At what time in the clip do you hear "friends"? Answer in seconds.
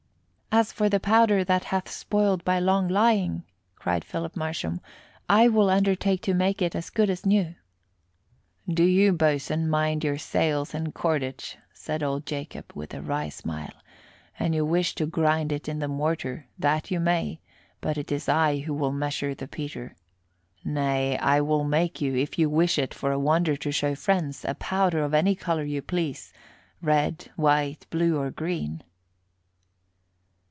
23.95-24.43